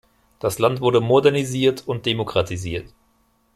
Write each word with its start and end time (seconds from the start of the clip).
Das 0.39 0.57
Land 0.57 0.81
wurde 0.81 0.99
modernisiert 0.99 1.87
und 1.87 2.07
demokratisiert. 2.07 2.91